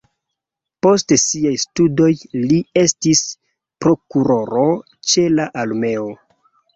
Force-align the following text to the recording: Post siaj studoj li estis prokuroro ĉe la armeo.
Post 0.85 1.11
siaj 1.23 1.51
studoj 1.63 2.07
li 2.51 2.57
estis 2.83 3.21
prokuroro 3.85 4.65
ĉe 5.13 5.27
la 5.35 5.47
armeo. 5.65 6.09